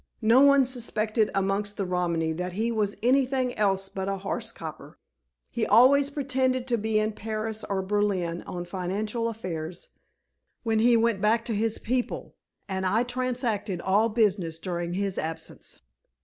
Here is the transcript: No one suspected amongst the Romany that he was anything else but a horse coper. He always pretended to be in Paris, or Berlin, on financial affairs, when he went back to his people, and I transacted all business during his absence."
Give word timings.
No 0.23 0.41
one 0.41 0.65
suspected 0.65 1.29
amongst 1.35 1.77
the 1.77 1.85
Romany 1.85 2.31
that 2.33 2.53
he 2.53 2.71
was 2.71 2.97
anything 3.03 3.55
else 3.55 3.87
but 3.87 4.09
a 4.09 4.17
horse 4.17 4.51
coper. 4.51 4.97
He 5.51 5.63
always 5.63 6.09
pretended 6.09 6.65
to 6.69 6.77
be 6.79 6.97
in 6.99 7.11
Paris, 7.11 7.63
or 7.65 7.83
Berlin, 7.83 8.41
on 8.47 8.65
financial 8.65 9.29
affairs, 9.29 9.89
when 10.63 10.79
he 10.79 10.97
went 10.97 11.21
back 11.21 11.45
to 11.45 11.53
his 11.55 11.77
people, 11.77 12.33
and 12.67 12.83
I 12.83 13.03
transacted 13.03 13.79
all 13.79 14.09
business 14.09 14.57
during 14.57 14.95
his 14.95 15.19
absence." 15.19 15.81